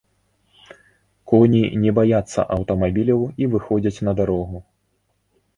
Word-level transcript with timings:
Коні 1.31 1.59
не 1.83 1.91
баяцца 2.01 2.45
аўтамабіляў 2.55 3.21
і 3.45 3.51
выходзяць 3.55 4.03
на 4.09 4.15
дарогу. 4.23 4.57